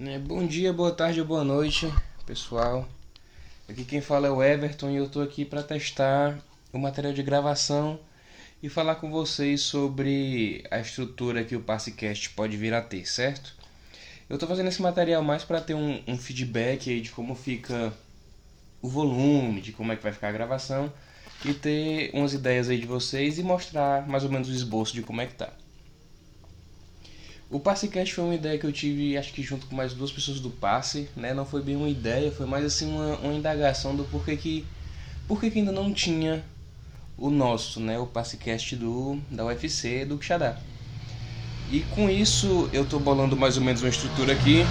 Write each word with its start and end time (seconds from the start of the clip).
É, 0.00 0.16
bom 0.16 0.46
dia, 0.46 0.72
boa 0.72 0.92
tarde, 0.92 1.20
boa 1.24 1.42
noite, 1.42 1.92
pessoal. 2.24 2.88
Aqui 3.68 3.84
quem 3.84 4.00
fala 4.00 4.28
é 4.28 4.30
o 4.30 4.40
Everton 4.40 4.90
e 4.90 4.94
eu 4.94 5.08
tô 5.08 5.20
aqui 5.20 5.44
para 5.44 5.60
testar 5.60 6.38
o 6.72 6.78
material 6.78 7.12
de 7.12 7.20
gravação 7.20 7.98
e 8.62 8.68
falar 8.68 8.94
com 8.94 9.10
vocês 9.10 9.60
sobre 9.62 10.62
a 10.70 10.78
estrutura 10.78 11.42
que 11.42 11.56
o 11.56 11.60
Passecast 11.60 12.30
pode 12.30 12.56
vir 12.56 12.72
a 12.74 12.80
ter, 12.80 13.08
certo? 13.08 13.56
Eu 14.30 14.38
tô 14.38 14.46
fazendo 14.46 14.68
esse 14.68 14.80
material 14.80 15.20
mais 15.20 15.42
para 15.42 15.60
ter 15.60 15.74
um, 15.74 16.00
um 16.06 16.16
feedback 16.16 16.88
aí 16.90 17.00
de 17.00 17.10
como 17.10 17.34
fica 17.34 17.92
o 18.80 18.88
volume, 18.88 19.60
de 19.60 19.72
como 19.72 19.90
é 19.90 19.96
que 19.96 20.02
vai 20.04 20.12
ficar 20.12 20.28
a 20.28 20.32
gravação 20.32 20.92
e 21.44 21.52
ter 21.52 22.12
umas 22.14 22.32
ideias 22.34 22.68
aí 22.68 22.78
de 22.78 22.86
vocês 22.86 23.36
e 23.36 23.42
mostrar 23.42 24.06
mais 24.06 24.22
ou 24.22 24.30
menos 24.30 24.48
o 24.48 24.52
esboço 24.52 24.94
de 24.94 25.02
como 25.02 25.20
é 25.20 25.26
que 25.26 25.34
tá. 25.34 25.52
O 27.50 27.58
Passecast 27.58 28.14
foi 28.14 28.24
uma 28.24 28.34
ideia 28.34 28.58
que 28.58 28.66
eu 28.66 28.72
tive, 28.72 29.16
acho 29.16 29.32
que 29.32 29.42
junto 29.42 29.66
com 29.66 29.74
mais 29.74 29.94
duas 29.94 30.12
pessoas 30.12 30.38
do 30.38 30.50
Passe, 30.50 31.08
né? 31.16 31.32
Não 31.32 31.46
foi 31.46 31.62
bem 31.62 31.76
uma 31.76 31.88
ideia, 31.88 32.30
foi 32.30 32.44
mais 32.44 32.62
assim 32.62 32.92
uma, 32.92 33.16
uma 33.16 33.32
indagação 33.32 33.96
do 33.96 34.04
porquê 34.04 34.36
que, 34.36 34.66
porquê 35.26 35.50
que 35.50 35.58
ainda 35.58 35.72
não 35.72 35.90
tinha 35.90 36.44
o 37.16 37.30
nosso, 37.30 37.80
né? 37.80 37.98
O 37.98 38.06
Passecast 38.06 38.76
do, 38.76 39.18
da 39.30 39.46
UFC, 39.46 40.04
do 40.04 40.20
Xadá. 40.20 40.58
E 41.70 41.80
com 41.80 42.10
isso 42.10 42.68
eu 42.70 42.84
tô 42.84 42.98
bolando 42.98 43.34
mais 43.34 43.56
ou 43.56 43.62
menos 43.62 43.80
uma 43.80 43.88
estrutura 43.88 44.34
aqui. 44.34 44.64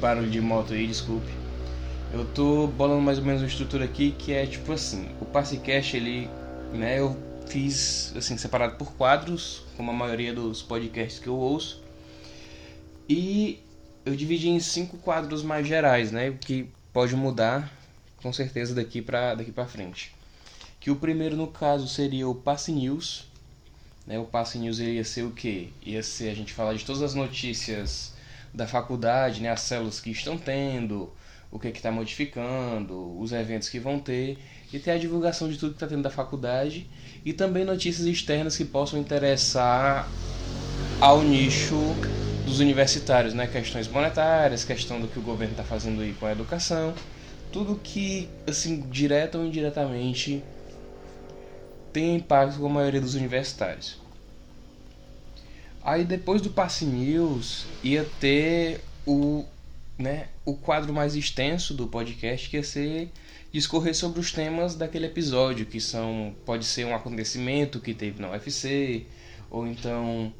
Barulho 0.00 0.30
de 0.30 0.40
moto 0.40 0.74
aí, 0.74 0.86
desculpe. 0.86 1.32
Eu 2.12 2.24
tô 2.24 2.68
bolando 2.68 3.02
mais 3.02 3.18
ou 3.18 3.24
menos 3.24 3.42
uma 3.42 3.48
estrutura 3.48 3.84
aqui 3.84 4.14
que 4.16 4.32
é 4.32 4.46
tipo 4.46 4.72
assim, 4.72 5.08
o 5.20 5.24
Passecast 5.24 5.96
ele, 5.96 6.30
né, 6.72 7.00
eu 7.00 7.16
fiz 7.46 8.12
assim 8.16 8.36
separado 8.36 8.76
por 8.76 8.94
quadros, 8.94 9.62
como 9.76 9.90
a 9.90 9.94
maioria 9.94 10.32
dos 10.32 10.62
podcasts 10.62 11.18
que 11.18 11.28
eu 11.28 11.36
ouço. 11.36 11.82
E 13.08 13.62
eu 14.04 14.16
dividi 14.16 14.48
em 14.48 14.60
cinco 14.60 14.96
quadros 14.98 15.42
mais 15.42 15.66
gerais, 15.66 16.10
né, 16.10 16.30
o 16.30 16.38
que 16.38 16.68
pode 16.92 17.14
mudar 17.16 17.70
com 18.22 18.32
certeza 18.32 18.74
daqui 18.74 19.02
para 19.02 19.34
daqui 19.34 19.52
para 19.52 19.66
frente. 19.66 20.14
Que 20.80 20.90
o 20.90 20.96
primeiro 20.96 21.36
no 21.36 21.46
caso 21.46 21.86
seria 21.86 22.28
o 22.28 22.34
Passe 22.34 22.72
News, 22.72 23.26
né? 24.06 24.18
O 24.18 24.24
Passe 24.24 24.58
News 24.58 24.78
ia 24.78 25.04
ser 25.04 25.22
o 25.24 25.30
quê? 25.30 25.68
Ia 25.82 26.02
ser 26.02 26.30
a 26.30 26.34
gente 26.34 26.52
falar 26.52 26.74
de 26.74 26.84
todas 26.84 27.02
as 27.02 27.14
notícias 27.14 28.14
da 28.52 28.66
faculdade, 28.66 29.42
né, 29.42 29.50
as 29.50 29.60
células 29.60 30.00
que 30.00 30.10
estão 30.10 30.38
tendo, 30.38 31.12
o 31.54 31.58
que 31.58 31.68
é 31.68 31.70
está 31.70 31.92
modificando, 31.92 33.16
os 33.16 33.30
eventos 33.30 33.68
que 33.68 33.78
vão 33.78 34.00
ter 34.00 34.36
e 34.72 34.78
ter 34.80 34.90
a 34.90 34.98
divulgação 34.98 35.48
de 35.48 35.56
tudo 35.56 35.70
que 35.70 35.76
está 35.76 35.86
tendo 35.86 36.02
da 36.02 36.10
faculdade 36.10 36.84
e 37.24 37.32
também 37.32 37.64
notícias 37.64 38.08
externas 38.08 38.56
que 38.56 38.64
possam 38.64 38.98
interessar 38.98 40.10
ao 41.00 41.22
nicho 41.22 41.76
dos 42.44 42.58
universitários, 42.58 43.34
né? 43.34 43.46
Questões 43.46 43.86
monetárias, 43.86 44.64
questão 44.64 45.00
do 45.00 45.06
que 45.06 45.16
o 45.16 45.22
governo 45.22 45.52
está 45.52 45.62
fazendo 45.62 46.02
aí 46.02 46.12
com 46.14 46.26
a 46.26 46.32
educação, 46.32 46.92
tudo 47.52 47.76
que, 47.76 48.28
assim, 48.48 48.80
direta 48.90 49.38
ou 49.38 49.46
indiretamente 49.46 50.42
tem 51.92 52.16
impacto 52.16 52.58
com 52.58 52.66
a 52.66 52.70
maioria 52.70 53.00
dos 53.00 53.14
universitários. 53.14 53.96
Aí 55.84 56.04
depois 56.04 56.42
do 56.42 56.50
Passe 56.50 56.84
News 56.84 57.64
ia 57.80 58.04
ter 58.18 58.80
o 59.06 59.44
né, 59.98 60.28
o 60.44 60.54
quadro 60.54 60.92
mais 60.92 61.14
extenso 61.14 61.72
do 61.74 61.86
podcast 61.86 62.48
que 62.48 62.56
ia 62.56 62.64
ser 62.64 63.10
discorrer 63.52 63.94
sobre 63.94 64.18
os 64.18 64.32
temas 64.32 64.74
daquele 64.74 65.06
episódio, 65.06 65.64
que 65.64 65.80
são 65.80 66.34
pode 66.44 66.64
ser 66.64 66.84
um 66.84 66.94
acontecimento 66.94 67.80
que 67.80 67.94
teve 67.94 68.20
na 68.20 68.30
UFC, 68.30 69.06
ou 69.48 69.66
então 69.66 70.32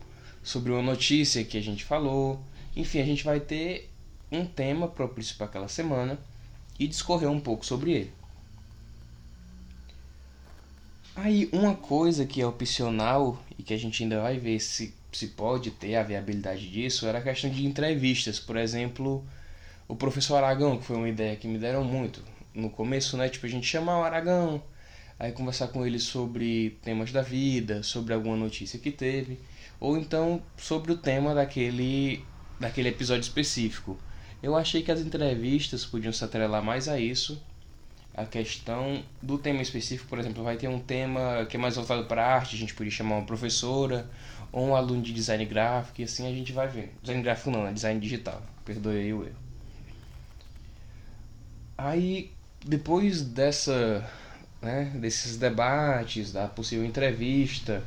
sobre 0.42 0.72
uma 0.72 0.82
notícia 0.82 1.44
que 1.44 1.56
a 1.56 1.62
gente 1.62 1.84
falou. 1.84 2.42
Enfim, 2.74 3.00
a 3.00 3.04
gente 3.04 3.22
vai 3.22 3.38
ter 3.38 3.88
um 4.32 4.44
tema 4.44 4.88
propício 4.88 5.36
para 5.36 5.46
aquela 5.46 5.68
semana 5.68 6.18
e 6.78 6.88
discorrer 6.88 7.30
um 7.30 7.38
pouco 7.38 7.64
sobre 7.64 7.92
ele. 7.92 8.12
Aí, 11.14 11.48
uma 11.52 11.76
coisa 11.76 12.26
que 12.26 12.40
é 12.40 12.46
opcional 12.46 13.40
e 13.56 13.62
que 13.62 13.72
a 13.72 13.78
gente 13.78 14.02
ainda 14.02 14.20
vai 14.20 14.36
ver 14.36 14.58
se, 14.58 14.92
se 15.12 15.28
pode 15.28 15.70
ter 15.70 15.94
a 15.94 16.02
viabilidade 16.02 16.68
disso 16.68 17.06
era 17.06 17.18
a 17.18 17.22
questão 17.22 17.48
de 17.48 17.64
entrevistas. 17.64 18.40
Por 18.40 18.56
exemplo, 18.56 19.24
o 19.86 19.96
professor 19.96 20.36
Aragão, 20.36 20.78
que 20.78 20.84
foi 20.84 20.96
uma 20.96 21.08
ideia 21.08 21.36
que 21.36 21.46
me 21.46 21.58
deram 21.58 21.84
muito 21.84 22.22
no 22.54 22.70
começo, 22.70 23.16
né? 23.16 23.28
Tipo, 23.28 23.46
a 23.46 23.48
gente 23.48 23.66
chamar 23.66 23.98
o 23.98 24.02
Aragão, 24.02 24.62
aí 25.18 25.32
conversar 25.32 25.68
com 25.68 25.86
ele 25.86 25.98
sobre 25.98 26.78
temas 26.82 27.12
da 27.12 27.22
vida, 27.22 27.82
sobre 27.82 28.14
alguma 28.14 28.36
notícia 28.36 28.78
que 28.78 28.90
teve, 28.90 29.38
ou 29.80 29.96
então 29.98 30.42
sobre 30.56 30.92
o 30.92 30.96
tema 30.96 31.34
daquele, 31.34 32.24
daquele 32.58 32.88
episódio 32.88 33.22
específico. 33.22 33.98
Eu 34.42 34.56
achei 34.56 34.82
que 34.82 34.92
as 34.92 35.00
entrevistas 35.00 35.84
podiam 35.84 36.12
se 36.12 36.24
atrelar 36.24 36.62
mais 36.62 36.88
a 36.88 36.98
isso, 36.98 37.42
a 38.16 38.24
questão 38.24 39.02
do 39.20 39.36
tema 39.36 39.60
específico, 39.60 40.08
por 40.08 40.18
exemplo, 40.18 40.44
vai 40.44 40.56
ter 40.56 40.68
um 40.68 40.78
tema 40.78 41.44
que 41.46 41.56
é 41.56 41.60
mais 41.60 41.74
voltado 41.74 42.04
para 42.04 42.24
arte, 42.24 42.54
a 42.54 42.58
gente 42.58 42.72
podia 42.72 42.92
chamar 42.92 43.16
uma 43.16 43.26
professora 43.26 44.08
ou 44.52 44.68
um 44.68 44.76
aluno 44.76 45.02
de 45.02 45.12
design 45.12 45.44
gráfico, 45.44 46.00
e 46.00 46.04
assim 46.04 46.28
a 46.28 46.30
gente 46.30 46.52
vai 46.52 46.68
ver. 46.68 46.94
Design 47.02 47.22
gráfico 47.22 47.50
não, 47.50 47.66
é 47.66 47.72
design 47.72 47.98
digital, 47.98 48.40
perdoe 48.64 48.98
aí 48.98 49.12
o 49.12 49.24
erro. 49.24 49.43
Aí, 51.76 52.30
depois 52.64 53.22
dessa, 53.22 54.08
né, 54.62 54.92
desses 54.94 55.36
debates, 55.36 56.32
da 56.32 56.46
possível 56.46 56.84
entrevista, 56.84 57.82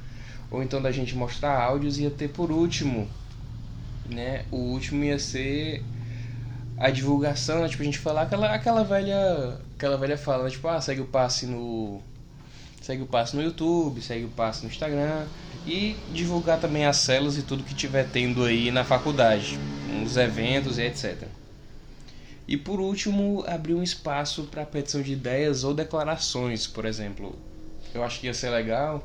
ou 0.52 0.62
então 0.62 0.82
da 0.82 0.92
gente 0.92 1.16
mostrar 1.16 1.60
áudios, 1.62 1.98
ia 1.98 2.12
ter 2.12 2.30
por 2.30 2.52
último, 2.52 3.08
né, 4.10 4.46
o 4.52 4.58
último 4.58 5.04
ia 5.04 5.18
ser 5.20 5.84
a 6.78 6.90
divulgação, 6.90 7.62
né, 7.62 7.70
tipo, 7.70 7.82
a 7.82 7.86
gente 7.86 8.00
falar 8.00 8.24
aquela, 8.24 8.54
aquela 8.54 8.84
velha 8.84 9.60
aquela 9.76 9.98
velha 9.98 10.18
fala, 10.18 10.44
né, 10.44 10.50
tipo, 10.50 10.68
ah, 10.68 10.82
segue 10.82 11.02
o 11.02 11.06
passe 11.06 11.46
no 11.46 12.02
segue 12.82 13.04
o 13.04 13.08
passe 13.08 13.36
no 13.36 13.42
YouTube, 13.42 14.02
segue 14.02 14.26
o 14.26 14.30
passe 14.30 14.64
no 14.64 14.70
Instagram 14.70 15.26
e 15.66 15.96
divulgar 16.14 16.60
também 16.60 16.86
as 16.86 16.98
células 16.98 17.38
e 17.38 17.44
tudo 17.44 17.64
que 17.64 17.76
tiver 17.76 18.06
tendo 18.12 18.44
aí 18.46 18.72
na 18.72 18.84
faculdade, 18.84 19.58
os 20.06 20.16
eventos 20.18 20.78
e 20.78 20.84
etc. 20.84 21.28
E 22.48 22.56
por 22.56 22.80
último, 22.80 23.44
abrir 23.46 23.74
um 23.74 23.84
espaço 23.84 24.44
para 24.44 24.66
petição 24.66 25.02
de 25.02 25.12
ideias 25.12 25.64
ou 25.64 25.74
declarações, 25.74 26.66
por 26.66 26.86
exemplo. 26.86 27.38
Eu 27.94 28.04
acho 28.04 28.20
que 28.20 28.28
ia 28.28 28.34
ser 28.34 28.50
legal. 28.50 29.04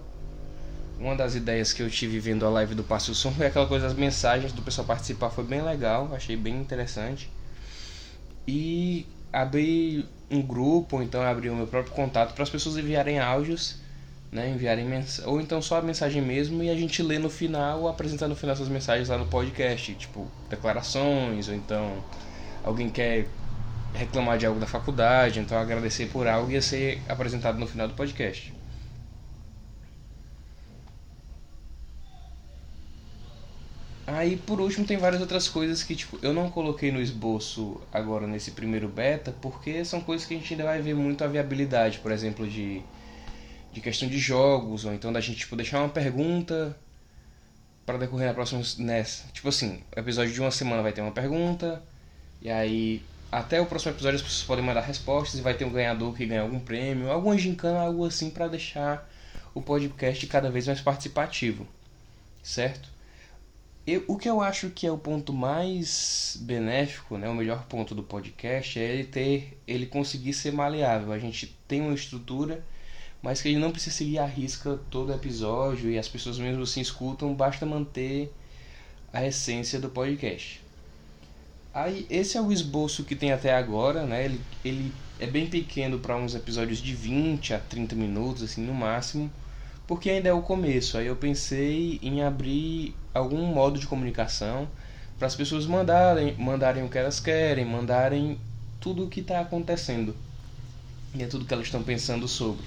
Uma 0.99 1.17
das 1.17 1.35
ideias 1.35 1.73
que 1.73 1.83
eu 1.83 1.91
tive 1.91 2.21
vendo 2.21 2.47
a 2.47 2.51
live 2.51 2.75
do 2.77 2.85
Passo 2.85 3.15
Som 3.15 3.33
foi 3.33 3.47
aquela 3.47 3.67
coisa 3.67 3.89
das 3.89 3.97
mensagens 3.97 4.53
do 4.53 4.63
pessoal 4.63 4.87
participar, 4.87 5.31
foi 5.31 5.43
bem 5.43 5.61
legal, 5.61 6.15
achei 6.15 6.37
bem 6.37 6.61
interessante. 6.61 7.29
E 8.47 9.07
abrir 9.33 10.07
um 10.31 10.41
grupo, 10.41 10.97
ou 10.97 11.03
então 11.03 11.23
abrir 11.23 11.51
o 11.51 11.57
meu 11.57 11.67
próprio 11.67 11.93
contato 11.93 12.35
para 12.35 12.45
as 12.45 12.51
pessoas 12.51 12.77
enviarem 12.77 13.19
áudios, 13.19 13.77
né, 14.31 14.51
enviarem 14.51 14.87
mens 14.87 15.21
ou 15.27 15.41
então 15.41 15.61
só 15.61 15.79
a 15.79 15.83
mensagem 15.83 16.23
mesmo 16.23 16.63
e 16.63 16.71
a 16.71 16.75
gente 16.75 17.03
lê 17.03 17.19
no 17.19 17.29
final 17.29 17.83
ou 17.83 17.89
apresentar 17.89 18.29
no 18.29 18.35
final 18.35 18.55
essas 18.55 18.69
mensagens 18.69 19.09
lá 19.09 19.19
no 19.19 19.27
podcast, 19.27 19.95
tipo 19.95 20.31
declarações 20.49 21.49
ou 21.49 21.55
então 21.55 22.03
alguém 22.65 22.91
quer 22.91 23.29
reclamar 23.95 24.39
de 24.39 24.47
algo 24.47 24.61
da 24.61 24.67
faculdade, 24.67 25.41
então 25.41 25.59
agradecer 25.59 26.07
por 26.07 26.27
algo 26.27 26.51
ia 26.51 26.63
ser 26.63 27.03
apresentado 27.09 27.59
no 27.59 27.67
final 27.67 27.89
do 27.89 27.95
podcast. 27.95 28.53
Aí 34.07 34.37
por 34.37 34.61
último 34.61 34.87
tem 34.87 34.97
várias 34.97 35.21
outras 35.21 35.49
coisas 35.49 35.83
que 35.83 35.95
tipo, 35.95 36.19
eu 36.23 36.33
não 36.33 36.51
coloquei 36.51 36.91
no 36.93 37.01
esboço 37.01 37.81
agora 37.93 38.27
nesse 38.27 38.51
primeiro 38.53 38.89
beta, 38.89 39.33
porque 39.41 39.85
são 39.85 40.01
coisas 40.01 40.27
que 40.27 40.35
a 40.35 40.37
gente 40.37 40.53
ainda 40.55 40.65
vai 40.65 40.81
ver 40.83 40.95
muito 40.95 41.23
a 41.25 41.27
viabilidade, 41.29 41.99
por 41.99 42.11
exemplo, 42.13 42.47
de, 42.49 42.83
de 43.73 43.81
questão 43.81 44.09
de 44.09 44.19
jogos, 44.19 44.85
ou 44.85 44.93
então 44.93 45.13
da 45.13 45.21
gente 45.21 45.39
tipo, 45.41 45.57
deixar 45.57 45.81
uma 45.81 45.89
pergunta 45.89 46.77
para 47.87 47.99
decorrer 47.99 48.29
na 48.29 48.35
próxima 48.35 48.63
nessa. 48.79 49.29
Tipo 49.33 49.49
assim, 49.49 49.83
episódio 49.97 50.33
de 50.33 50.41
uma 50.41 50.51
semana 50.51 50.83
vai 50.83 50.93
ter 50.93 51.01
uma 51.01 51.13
pergunta, 51.13 51.83
e 52.43 52.51
aí, 52.51 53.03
até 53.31 53.61
o 53.61 53.67
próximo 53.67 53.93
episódio 53.93 54.17
as 54.17 54.23
pessoas 54.23 54.43
podem 54.43 54.65
mandar 54.65 54.81
respostas 54.81 55.39
e 55.39 55.43
vai 55.43 55.55
ter 55.55 55.65
um 55.65 55.71
ganhador 55.71 56.15
que 56.15 56.27
ganha 56.27 56.43
algum 56.43 56.59
prêmio, 56.59 57.11
alguma 57.11 57.39
gincana, 57.39 57.81
algo 57.81 58.05
assim 58.05 58.31
para 58.31 58.49
deixar 58.49 59.09
o 59.55 59.63
podcast 59.63 60.27
cada 60.27 60.51
vez 60.51 60.67
mais 60.67 60.81
participativo, 60.81 61.67
certo? 62.43 62.91
Eu, 63.87 64.05
o 64.09 64.17
que 64.17 64.29
eu 64.29 64.41
acho 64.41 64.71
que 64.71 64.87
é 64.87 64.93
o 64.93 64.99
ponto 64.99 65.33
mais 65.33 66.37
benéfico, 66.41 67.17
né, 67.19 67.29
o 67.29 67.35
melhor 67.35 67.65
ponto 67.67 67.95
do 67.95 68.03
podcast 68.03 68.79
é 68.79 68.93
ele 68.93 69.05
ter, 69.05 69.61
ele 69.67 69.87
conseguir 69.87 70.33
ser 70.33 70.53
maleável. 70.53 71.13
A 71.13 71.19
gente 71.19 71.57
tem 71.69 71.81
uma 71.81 71.95
estrutura, 71.95 72.65
mas 73.23 73.43
que 73.43 73.49
ele 73.49 73.59
não 73.59 73.73
precisa 73.73 73.97
seguir 73.97 74.19
a 74.19 74.27
risca 74.27 74.79
todo 74.91 75.13
episódio 75.13 75.91
e 75.91 75.99
as 75.99 76.09
pessoas 76.09 76.39
mesmo 76.39 76.63
assim 76.63 76.81
escutam, 76.81 77.35
basta 77.35 77.67
manter 77.67 78.33
a 79.13 79.27
essência 79.27 79.81
do 79.81 79.91
podcast. 79.91 80.62
Aí, 81.75 82.07
esse 82.11 82.37
é 82.37 82.41
o 82.41 82.53
esboço 82.53 83.05
que 83.05 83.17
tem 83.17 83.33
até 83.33 83.55
agora, 83.55 84.05
né? 84.05 84.25
Ele, 84.25 84.41
ele 84.65 84.95
é 85.19 85.27
bem 85.27 85.49
pequeno 85.49 85.99
para 85.99 86.17
uns 86.17 86.35
episódios 86.35 86.79
de 86.79 86.95
20 86.95 87.55
a 87.55 87.59
30 87.59 87.95
minutos, 87.97 88.43
assim, 88.43 88.63
no 88.63 88.75
máximo, 88.75 89.31
porque 89.87 90.11
ainda 90.11 90.29
é 90.29 90.33
o 90.33 90.43
começo. 90.43 90.99
Aí 90.99 91.07
eu 91.07 91.17
pensei 91.17 91.99
em 92.03 92.23
abrir 92.23 92.95
algum 93.15 93.47
modo 93.47 93.79
de 93.79 93.87
comunicação 93.87 94.69
para 95.19 95.27
as 95.27 95.35
pessoas 95.35 95.65
mandarem, 95.67 96.37
mandarem 96.37 96.85
o 96.85 96.91
que 96.91 96.99
elas 96.99 97.21
querem, 97.21 97.65
mandarem 97.65 98.39
tudo 98.81 99.05
o 99.05 99.09
que 99.09 99.21
está 99.21 99.41
acontecendo. 99.41 100.15
E 101.15 101.23
é 101.23 101.27
tudo 101.27 101.45
que 101.47 101.55
elas 101.55 101.67
estão 101.67 101.83
pensando 101.83 102.29
sobre. 102.29 102.67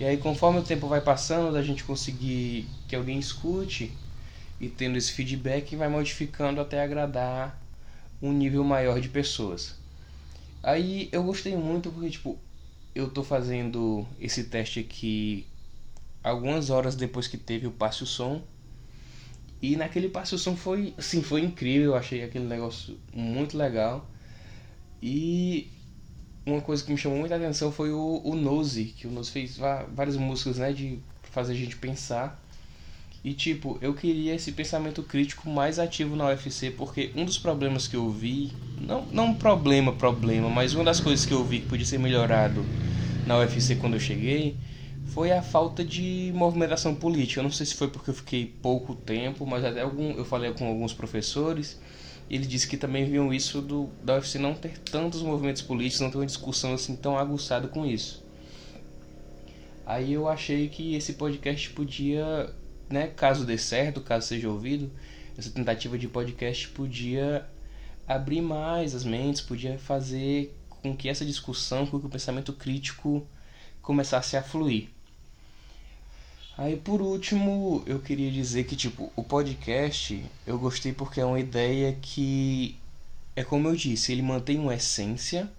E 0.00 0.04
aí, 0.04 0.18
conforme 0.18 0.58
o 0.60 0.64
tempo 0.64 0.88
vai 0.88 1.00
passando, 1.00 1.56
a 1.56 1.62
gente 1.62 1.84
conseguir 1.84 2.68
que 2.88 2.96
alguém 2.96 3.18
escute 3.18 3.92
e 4.60 4.68
tendo 4.68 4.98
esse 4.98 5.12
feedback, 5.12 5.76
vai 5.76 5.88
modificando 5.88 6.60
até 6.60 6.82
agradar 6.82 7.61
um 8.22 8.32
nível 8.32 8.64
maior 8.64 9.00
de 9.00 9.08
pessoas. 9.08 9.74
Aí 10.62 11.08
eu 11.12 11.24
gostei 11.24 11.56
muito 11.56 11.90
porque, 11.90 12.10
tipo, 12.10 12.38
eu 12.94 13.10
tô 13.10 13.24
fazendo 13.24 14.06
esse 14.20 14.44
teste 14.44 14.80
aqui 14.80 15.46
algumas 16.22 16.70
horas 16.70 16.94
depois 16.94 17.26
que 17.26 17.36
teve 17.36 17.66
o 17.66 17.72
passe 17.72 18.02
o 18.02 18.06
som. 18.06 18.42
E 19.60 19.76
naquele 19.76 20.08
passe 20.08 20.34
o 20.34 20.38
som 20.38 20.56
foi, 20.56 20.94
assim, 20.98 21.22
foi 21.22 21.42
incrível, 21.42 21.90
eu 21.90 21.96
achei 21.96 22.22
aquele 22.22 22.44
negócio 22.44 22.98
muito 23.12 23.56
legal. 23.56 24.08
E 25.02 25.70
uma 26.44 26.60
coisa 26.60 26.84
que 26.84 26.90
me 26.90 26.98
chamou 26.98 27.18
muita 27.18 27.36
atenção 27.36 27.70
foi 27.70 27.92
o, 27.92 28.20
o 28.24 28.34
Nose, 28.34 28.86
que 28.86 29.06
o 29.06 29.10
Nose 29.10 29.30
fez 29.30 29.56
várias 29.56 30.16
músicas, 30.16 30.58
né, 30.58 30.72
de 30.72 31.00
fazer 31.22 31.52
a 31.52 31.56
gente 31.56 31.76
pensar. 31.76 32.41
E 33.24 33.32
tipo, 33.32 33.78
eu 33.80 33.94
queria 33.94 34.34
esse 34.34 34.50
pensamento 34.52 35.02
crítico 35.02 35.48
mais 35.48 35.78
ativo 35.78 36.16
na 36.16 36.26
UFC, 36.26 36.70
porque 36.72 37.12
um 37.14 37.24
dos 37.24 37.38
problemas 37.38 37.86
que 37.86 37.94
eu 37.94 38.10
vi, 38.10 38.50
não, 38.80 39.06
não 39.12 39.34
problema, 39.34 39.92
problema, 39.92 40.48
mas 40.50 40.74
uma 40.74 40.84
das 40.84 40.98
coisas 40.98 41.24
que 41.24 41.32
eu 41.32 41.44
vi 41.44 41.60
que 41.60 41.66
podia 41.66 41.86
ser 41.86 41.98
melhorado 41.98 42.64
na 43.26 43.38
UFC 43.38 43.76
quando 43.76 43.94
eu 43.94 44.00
cheguei, 44.00 44.56
foi 45.06 45.30
a 45.30 45.40
falta 45.40 45.84
de 45.84 46.32
movimentação 46.34 46.94
política. 46.94 47.40
Eu 47.40 47.44
não 47.44 47.52
sei 47.52 47.66
se 47.66 47.74
foi 47.74 47.88
porque 47.88 48.10
eu 48.10 48.14
fiquei 48.14 48.46
pouco 48.60 48.94
tempo, 48.94 49.46
mas 49.46 49.64
até 49.64 49.82
algum, 49.82 50.16
eu 50.16 50.24
falei 50.24 50.52
com 50.52 50.66
alguns 50.66 50.92
professores 50.92 51.78
ele 52.32 52.46
disse 52.46 52.66
que 52.66 52.78
também 52.78 53.04
viam 53.04 53.32
isso 53.32 53.60
do, 53.60 53.90
da 54.02 54.14
UFC 54.14 54.38
não 54.38 54.54
ter 54.54 54.78
tantos 54.78 55.22
movimentos 55.22 55.60
políticos, 55.60 56.00
não 56.00 56.10
ter 56.10 56.16
uma 56.16 56.24
discussão 56.24 56.72
assim 56.72 56.96
tão 56.96 57.18
aguçada 57.18 57.68
com 57.68 57.84
isso. 57.84 58.24
Aí 59.84 60.14
eu 60.14 60.26
achei 60.26 60.68
que 60.68 60.94
esse 60.94 61.12
podcast 61.12 61.68
podia, 61.70 62.50
né, 62.88 63.08
caso 63.08 63.44
dê 63.44 63.56
certo, 63.58 64.00
caso 64.00 64.26
seja 64.26 64.48
ouvido, 64.48 64.90
essa 65.36 65.50
tentativa 65.50 65.98
de 65.98 66.08
podcast 66.08 66.68
podia 66.68 67.46
abrir 68.06 68.40
mais 68.40 68.94
as 68.94 69.04
mentes, 69.04 69.40
podia 69.40 69.78
fazer 69.78 70.54
com 70.68 70.96
que 70.96 71.08
essa 71.08 71.24
discussão, 71.24 71.86
com 71.86 71.98
que 71.98 72.06
o 72.06 72.10
pensamento 72.10 72.52
crítico 72.52 73.26
começasse 73.80 74.36
a 74.36 74.42
fluir. 74.42 74.88
Aí 76.56 76.76
por 76.76 77.00
último, 77.00 77.82
eu 77.86 77.98
queria 77.98 78.30
dizer 78.30 78.64
que 78.64 78.76
tipo, 78.76 79.10
o 79.16 79.24
podcast 79.24 80.22
eu 80.46 80.58
gostei 80.58 80.92
porque 80.92 81.20
é 81.20 81.24
uma 81.24 81.40
ideia 81.40 81.96
que 82.00 82.78
é 83.34 83.42
como 83.42 83.68
eu 83.68 83.74
disse, 83.74 84.12
ele 84.12 84.20
mantém 84.20 84.58
uma 84.58 84.74
essência, 84.74 85.50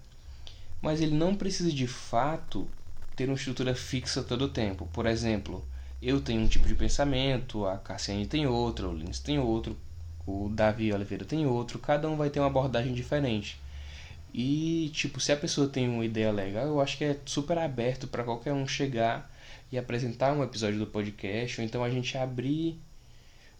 mas 0.80 1.00
ele 1.00 1.14
não 1.14 1.34
precisa 1.34 1.72
de 1.72 1.86
fato 1.88 2.70
ter 3.16 3.28
uma 3.28 3.34
estrutura 3.34 3.74
fixa 3.74 4.22
todo 4.22 4.42
o 4.42 4.48
tempo. 4.48 4.88
Por 4.92 5.06
exemplo, 5.06 5.66
eu 6.08 6.20
tenho 6.20 6.42
um 6.42 6.48
tipo 6.48 6.66
de 6.68 6.74
pensamento, 6.74 7.66
a 7.66 7.78
Cassiane 7.78 8.26
tem 8.26 8.46
outro, 8.46 8.90
o 8.90 8.94
Lins 8.94 9.18
tem 9.18 9.38
outro, 9.38 9.76
o 10.26 10.48
Davi 10.48 10.92
Oliveira 10.92 11.24
tem 11.24 11.46
outro, 11.46 11.78
cada 11.78 12.08
um 12.08 12.16
vai 12.16 12.30
ter 12.30 12.40
uma 12.40 12.46
abordagem 12.48 12.92
diferente. 12.92 13.58
E 14.32 14.90
tipo, 14.94 15.20
se 15.20 15.32
a 15.32 15.36
pessoa 15.36 15.68
tem 15.68 15.88
uma 15.88 16.04
ideia 16.04 16.32
legal, 16.32 16.66
eu 16.66 16.80
acho 16.80 16.98
que 16.98 17.04
é 17.04 17.18
super 17.24 17.56
aberto 17.58 18.08
para 18.08 18.24
qualquer 18.24 18.52
um 18.52 18.66
chegar 18.66 19.30
e 19.70 19.78
apresentar 19.78 20.32
um 20.32 20.42
episódio 20.42 20.78
do 20.78 20.86
podcast, 20.86 21.60
ou 21.60 21.66
então 21.66 21.84
a 21.84 21.90
gente 21.90 22.18
abrir 22.18 22.78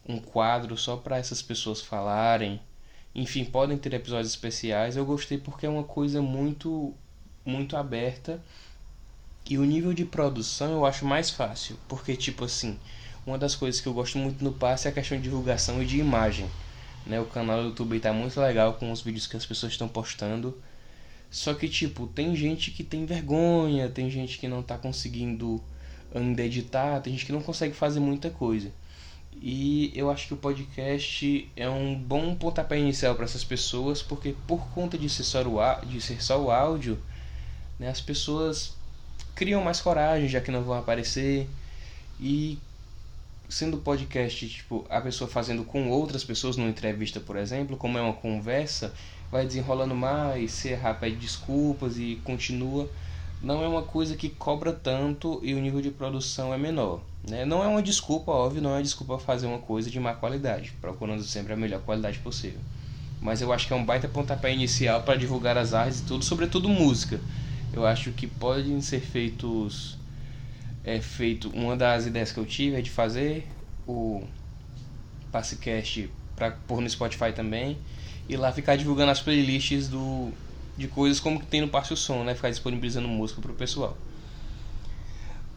um 0.07 0.19
quadro 0.19 0.77
só 0.77 0.97
para 0.97 1.19
essas 1.19 1.41
pessoas 1.43 1.81
falarem. 1.81 2.61
Enfim, 3.15 3.45
podem 3.45 3.79
ter 3.79 3.95
episódios 3.95 4.31
especiais. 4.31 4.97
Eu 4.97 5.07
gostei 5.07 5.39
porque 5.39 5.67
é 5.67 5.69
uma 5.69 5.85
coisa 5.85 6.21
muito 6.21 6.95
muito 7.45 7.77
aberta 7.77 8.43
e 9.49 9.59
o 9.59 9.65
nível 9.65 9.93
de 9.93 10.05
produção 10.05 10.73
eu 10.73 10.87
acho 10.87 11.05
mais 11.05 11.31
fácil, 11.31 11.77
porque 11.87 12.17
tipo 12.17 12.45
assim, 12.45 12.79
uma 13.27 13.37
das 13.39 13.55
coisas 13.55 13.81
que 13.81 13.87
eu 13.87 13.93
gosto 13.93 14.19
muito 14.19 14.43
no 14.43 14.53
passe 14.53 14.87
é 14.87 14.91
a 14.91 14.95
questão 14.95 15.17
de 15.19 15.25
divulgação 15.25 15.83
e 15.83 15.87
de 15.87 15.99
imagem. 15.99 16.49
Né? 17.07 17.21
O 17.21 17.27
canal 17.27 17.61
do 17.61 17.69
YouTube 17.69 17.97
está 17.97 18.13
muito 18.13 18.41
legal 18.41 18.75
com 18.75 18.91
os 18.91 19.03
vídeos 19.03 19.27
que 19.27 19.37
as 19.37 19.45
pessoas 19.45 19.73
estão 19.73 19.89
postando. 19.89 20.57
Só 21.31 21.53
que 21.53 21.69
tipo, 21.69 22.07
tem 22.07 22.35
gente 22.35 22.71
que 22.71 22.83
tem 22.83 23.05
vergonha, 23.05 23.89
tem 23.89 24.11
gente 24.11 24.39
que 24.39 24.49
não 24.49 24.61
está 24.61 24.79
conseguindo 24.79 25.61
ainda 26.15 26.43
editar, 26.43 27.01
tem 27.01 27.13
gente 27.13 27.27
que 27.27 27.33
não 27.33 27.43
consegue 27.43 27.75
fazer 27.75 28.01
muita 28.01 28.31
coisa. 28.31 28.71
E 29.43 29.93
eu 29.95 30.11
acho 30.11 30.29
que 30.29 30.35
o 30.35 30.37
podcast 30.37 31.51
é 31.57 31.69
um 31.69 31.95
bom 31.95 32.35
pontapé 32.37 32.79
inicial 32.79 33.15
para 33.15 33.25
essas 33.25 33.45
pessoas, 33.45 34.01
porque 34.01 34.35
por 34.47 34.69
conta 34.69 34.97
de 34.97 35.09
ser 35.09 35.25
só 35.25 35.43
o, 35.43 35.85
de 35.85 36.01
ser 36.01 36.23
só 36.23 36.41
o 36.41 36.51
áudio, 36.51 36.99
né, 37.79 37.89
as 37.89 38.01
pessoas 38.01 38.75
criam 39.35 39.63
mais 39.63 39.81
coragem, 39.81 40.29
já 40.29 40.41
que 40.41 40.51
não 40.51 40.63
vão 40.63 40.79
aparecer. 40.79 41.49
E 42.21 42.59
sendo 43.49 43.79
podcast, 43.79 44.49
tipo, 44.49 44.87
a 44.89 45.01
pessoa 45.01 45.29
fazendo 45.29 45.65
com 45.65 45.89
outras 45.91 46.25
pessoas 46.25 46.57
numa 46.57 46.69
entrevista, 46.69 47.21
por 47.21 47.37
exemplo, 47.37 47.77
como 47.77 47.99
é 47.99 48.01
uma 48.03 48.15
conversa, 48.15 48.93
vai 49.31 49.47
desenrolando 49.47 49.95
mais, 49.95 50.53
se 50.53 50.69
errar 50.69 50.95
pede 50.95 51.17
desculpas 51.17 51.99
e 51.99 52.21
continua 52.25 52.89
não 53.45 53.63
é 53.63 53.69
uma 53.69 53.83
coisa 53.83 54.17
que 54.17 54.31
cobra 54.31 54.73
tanto 54.73 55.39
e 55.43 55.53
o 55.55 55.61
nível 55.61 55.83
de 55.83 55.91
produção 55.91 56.53
é 56.55 56.57
menor. 56.57 57.01
Né? 57.29 57.45
Não 57.45 57.63
é 57.63 57.67
uma 57.67 57.83
desculpa, 57.83 58.33
óbvio, 58.33 58.63
não 58.63 58.71
é 58.71 58.75
uma 58.75 58.83
desculpa 58.83 59.19
fazer 59.19 59.47
uma 59.47 59.59
coisa 59.59 59.91
de 59.91 60.01
má 60.01 60.15
qualidade, 60.15 60.73
procurando 60.81 61.23
sempre 61.23 61.53
a 61.53 61.57
melhor 61.57 61.81
qualidade 61.83 62.19
possível. 62.19 62.61
Mas 63.21 63.43
eu 63.43 63.53
acho 63.53 63.67
que 63.67 63.73
é 63.75 63.77
um 63.77 63.85
baita 63.85 64.09
pontapé 64.09 64.53
inicial 64.53 65.03
para 65.03 65.17
divulgar 65.17 65.59
as 65.59 65.75
artes 65.75 66.01
e 66.01 66.05
tudo, 66.05 66.25
sobretudo 66.25 66.69
música. 66.69 67.21
Eu 67.75 67.85
acho 67.85 68.13
que 68.13 68.29
podem 68.29 68.81
ser 68.81 69.01
feitos. 69.01 69.99
É 70.85 71.01
feito. 71.01 71.49
Uma 71.51 71.77
das 71.77 72.07
ideias 72.07 72.31
que 72.31 72.39
eu 72.39 72.47
tive 72.47 72.77
é 72.77 72.81
de 72.81 72.91
fazer 72.91 73.49
o 73.85 74.23
Passecast 75.33 76.09
para 76.37 76.53
pôr 76.53 76.81
no 76.81 76.89
Spotify 76.89 77.33
também. 77.35 77.77
E 78.29 78.37
lá 78.37 78.53
ficar 78.53 78.77
divulgando 78.77 79.11
as 79.11 79.21
playlists 79.21 79.89
do, 79.89 80.31
de 80.77 80.87
coisas 80.87 81.19
como 81.19 81.41
que 81.41 81.47
tem 81.47 81.61
no 81.61 81.69
Passe 81.69 81.93
o 81.93 81.97
Som, 81.97 82.23
né? 82.23 82.35
Ficar 82.35 82.51
disponibilizando 82.51 83.09
música 83.09 83.41
para 83.41 83.51
o 83.51 83.55
pessoal. 83.55 83.97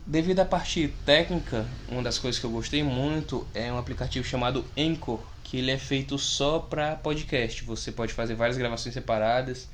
Devido 0.05 0.39
à 0.39 0.45
parte 0.45 0.87
técnica, 1.05 1.67
uma 1.87 2.01
das 2.01 2.17
coisas 2.17 2.39
que 2.39 2.45
eu 2.45 2.51
gostei 2.51 2.81
muito 2.81 3.45
é 3.53 3.71
um 3.71 3.77
aplicativo 3.77 4.25
chamado 4.25 4.65
Anchor, 4.75 5.21
que 5.43 5.57
ele 5.57 5.69
é 5.69 5.77
feito 5.77 6.17
só 6.17 6.57
para 6.57 6.95
podcast. 6.95 7.63
Você 7.65 7.91
pode 7.91 8.13
fazer 8.13 8.33
várias 8.33 8.57
gravações 8.57 8.93
separadas. 8.93 9.67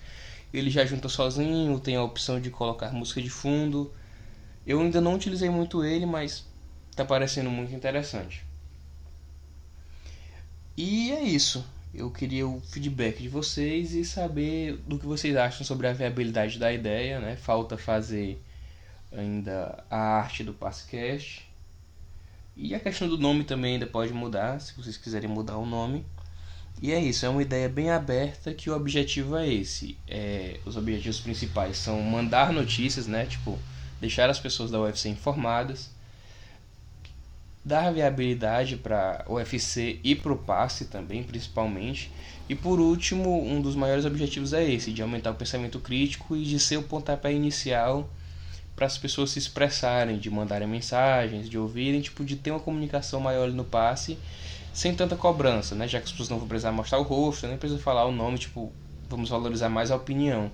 Ele 0.53 0.69
já 0.69 0.85
junta 0.85 1.09
sozinho, 1.09 1.79
tem 1.79 1.95
a 1.95 2.03
opção 2.03 2.39
de 2.39 2.51
colocar 2.51 2.93
música 2.93 3.21
de 3.21 3.29
fundo. 3.29 3.91
Eu 4.65 4.79
ainda 4.79 5.01
não 5.01 5.15
utilizei 5.15 5.49
muito 5.49 5.83
ele, 5.83 6.05
mas 6.05 6.45
está 6.91 7.03
parecendo 7.03 7.49
muito 7.49 7.73
interessante. 7.73 8.45
E 10.77 11.11
é 11.11 11.21
isso. 11.21 11.65
Eu 11.93 12.09
queria 12.09 12.47
o 12.47 12.59
feedback 12.61 13.21
de 13.21 13.29
vocês 13.29 13.93
e 13.93 14.03
saber 14.03 14.77
do 14.87 14.97
que 14.97 15.05
vocês 15.05 15.35
acham 15.35 15.65
sobre 15.65 15.87
a 15.87 15.93
viabilidade 15.93 16.57
da 16.57 16.71
ideia, 16.71 17.19
né? 17.19 17.35
Falta 17.35 17.77
fazer 17.77 18.41
ainda 19.11 19.83
a 19.89 19.97
arte 19.97 20.43
do 20.43 20.53
Passcast. 20.53 21.47
E 22.55 22.73
a 22.73 22.79
questão 22.79 23.07
do 23.07 23.17
nome 23.17 23.43
também 23.43 23.73
ainda 23.73 23.87
pode 23.87 24.13
mudar, 24.13 24.59
se 24.59 24.73
vocês 24.73 24.97
quiserem 24.97 25.29
mudar 25.29 25.57
o 25.57 25.65
nome. 25.65 26.05
E 26.81 26.91
é 26.91 26.99
isso, 26.99 27.25
é 27.25 27.29
uma 27.29 27.41
ideia 27.41 27.69
bem 27.69 27.89
aberta 27.89 28.53
que 28.53 28.69
o 28.69 28.75
objetivo 28.75 29.37
é 29.37 29.47
esse. 29.47 29.97
É, 30.07 30.59
os 30.65 30.75
objetivos 30.75 31.19
principais 31.19 31.77
são 31.77 32.01
mandar 32.01 32.51
notícias, 32.51 33.07
né? 33.07 33.25
Tipo, 33.25 33.57
deixar 34.01 34.29
as 34.29 34.39
pessoas 34.39 34.69
da 34.69 34.81
UFC 34.81 35.07
informadas 35.09 35.89
dar 37.63 37.93
viabilidade 37.93 38.75
para 38.75 39.23
UFC 39.27 39.99
e 40.03 40.15
para 40.15 40.33
o 40.33 40.37
passe 40.37 40.85
também, 40.85 41.23
principalmente. 41.23 42.11
E 42.49 42.55
por 42.55 42.79
último, 42.79 43.41
um 43.41 43.61
dos 43.61 43.75
maiores 43.75 44.05
objetivos 44.05 44.51
é 44.51 44.63
esse, 44.69 44.91
de 44.91 45.01
aumentar 45.01 45.31
o 45.31 45.35
pensamento 45.35 45.79
crítico 45.79 46.35
e 46.35 46.43
de 46.43 46.59
ser 46.59 46.77
o 46.77 46.83
pontapé 46.83 47.31
inicial 47.31 48.09
para 48.75 48.85
as 48.85 48.97
pessoas 48.97 49.29
se 49.31 49.39
expressarem, 49.39 50.17
de 50.17 50.29
mandarem 50.29 50.67
mensagens, 50.67 51.47
de 51.47 51.57
ouvirem, 51.57 52.01
tipo, 52.01 52.25
de 52.25 52.35
ter 52.35 52.51
uma 52.51 52.59
comunicação 52.59 53.19
maior 53.19 53.49
no 53.51 53.63
passe, 53.63 54.17
sem 54.73 54.95
tanta 54.95 55.15
cobrança, 55.15 55.75
né? 55.75 55.87
Já 55.87 55.99
que 55.99 56.05
as 56.05 56.11
pessoas 56.11 56.29
não 56.29 56.39
vão 56.39 56.47
precisar 56.47 56.71
mostrar 56.71 56.99
o 56.99 57.03
rosto, 57.03 57.47
nem 57.47 57.57
precisam 57.57 57.81
falar 57.81 58.05
o 58.05 58.11
nome, 58.11 58.39
tipo, 58.39 58.73
vamos 59.09 59.29
valorizar 59.29 59.69
mais 59.69 59.91
a 59.91 59.95
opinião. 59.95 60.51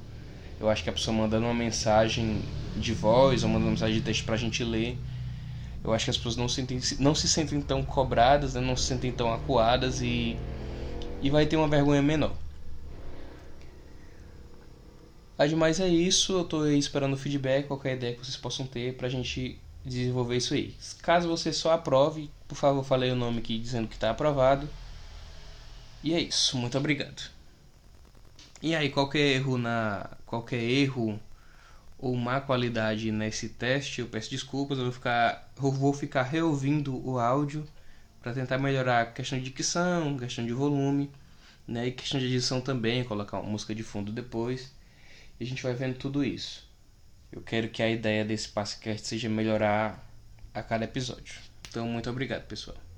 Eu 0.60 0.70
acho 0.70 0.84
que 0.84 0.90
a 0.90 0.94
pessoa 0.94 1.16
mandando 1.16 1.46
uma 1.46 1.54
mensagem 1.54 2.42
de 2.76 2.94
voz 2.94 3.44
ou 3.44 3.50
mandando 3.50 3.68
uma 3.68 3.72
mensagem 3.72 3.96
de 3.96 4.02
texto 4.02 4.26
para 4.26 4.36
a 4.36 4.38
gente 4.38 4.64
ler, 4.64 4.98
eu 5.84 5.94
acho 5.94 6.06
que 6.06 6.12
as 6.12 6.18
pessoas 6.18 6.36
não, 6.36 6.50
sentem, 6.50 6.80
não 7.00 7.16
se 7.16 7.28
sentem 7.30 7.62
tão 7.62 7.84
cobradas, 7.84 8.54
né? 8.56 8.62
não 8.62 8.76
se 8.76 8.86
sentem 8.86 9.12
tão 9.12 9.34
acuadas 9.34 10.02
e, 10.02 10.38
e 11.22 11.30
vai 11.30 11.46
ter 11.46 11.58
uma 11.58 11.68
vergonha 11.68 12.02
menor. 12.02 12.36
Ademais 15.38 15.80
é 15.80 15.88
isso, 15.88 16.34
eu 16.34 16.42
estou 16.42 16.70
esperando 16.70 17.16
feedback, 17.16 17.68
qualquer 17.68 17.96
ideia 17.96 18.14
que 18.14 18.26
vocês 18.26 18.36
possam 18.36 18.68
ter 18.68 18.98
para 18.98 19.08
a 19.08 19.10
gente 19.10 19.58
desenvolver 19.86 20.38
isso 20.38 20.54
aí. 20.54 20.76
Caso 21.02 21.28
você 21.28 21.54
só 21.54 21.72
aprove, 21.74 22.30
por 22.48 22.56
favor, 22.56 22.84
falei 22.84 23.12
o 23.12 23.16
nome 23.16 23.40
aqui 23.40 23.58
dizendo 23.58 23.88
que 23.88 23.96
está 23.96 24.10
aprovado. 24.12 24.70
E 26.04 26.14
é 26.14 26.20
isso, 26.20 26.58
muito 26.58 26.78
obrigado. 26.78 27.30
E 28.62 28.76
aí, 28.76 28.90
qualquer 28.90 29.20
erro 29.36 29.58
na 29.58 30.10
qualquer 30.26 30.62
erro 30.62 31.20
ou 31.98 32.16
má 32.16 32.42
qualidade 32.42 33.12
nesse 33.12 33.50
teste, 33.50 34.02
eu 34.02 34.08
peço 34.08 34.30
desculpas, 34.30 34.78
eu 34.78 34.86
vou 34.86 34.94
ficar 34.94 35.52
eu 35.58 35.72
vou 35.72 35.94
ficar 35.94 36.24
reouvindo 36.24 36.96
o 37.08 37.20
áudio 37.20 37.68
para 38.22 38.34
tentar 38.34 38.58
melhorar 38.58 39.02
a 39.02 39.06
questão 39.08 39.40
de 39.40 39.46
dicção, 39.46 40.18
questão 40.18 40.46
de 40.46 40.54
volume, 40.54 41.10
né, 41.68 41.88
e 41.88 41.92
questão 41.92 42.20
de 42.20 42.26
edição 42.28 42.62
também, 42.62 43.04
colocar 43.04 43.40
uma 43.40 43.50
música 43.52 43.74
de 43.76 43.84
fundo 43.84 44.12
depois. 44.12 44.74
E 45.40 45.44
a 45.44 45.48
gente 45.48 45.64
vai 45.64 45.74
vendo 45.74 45.98
tudo 45.98 46.24
isso. 46.24 46.69
Eu 47.32 47.42
quero 47.42 47.70
que 47.70 47.84
a 47.84 47.90
ideia 47.90 48.26
desse 48.26 48.50
podcast 48.50 49.08
seja 49.08 49.30
melhorar 49.30 50.04
a 50.54 50.64
cada 50.64 50.86
episódio. 50.86 51.36
Então, 51.70 51.88
muito 51.88 52.10
obrigado, 52.10 52.46
pessoal. 52.48 52.89